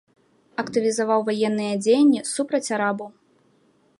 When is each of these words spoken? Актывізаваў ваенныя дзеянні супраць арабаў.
Актывізаваў 0.63 1.19
ваенныя 1.27 1.75
дзеянні 1.83 2.21
супраць 2.33 2.65
арабаў. 2.79 3.09